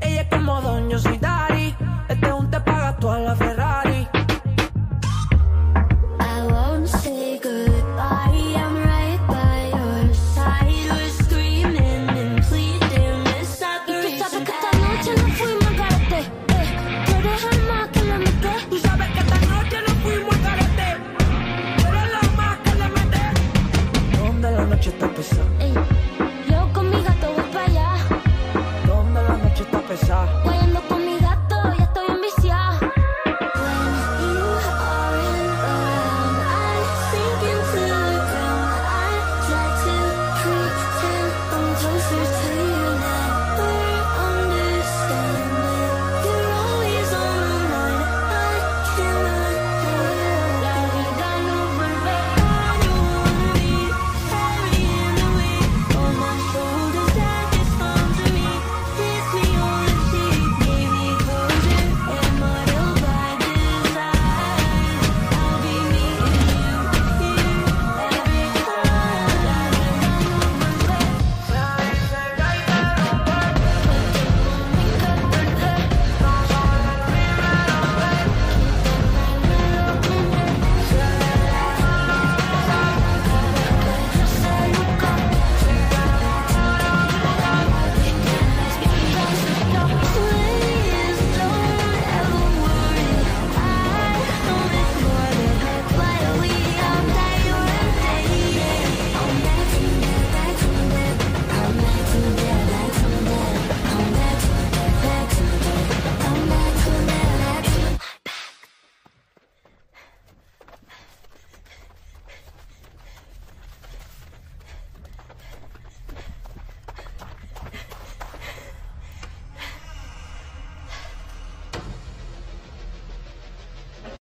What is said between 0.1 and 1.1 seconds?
es como don, yo.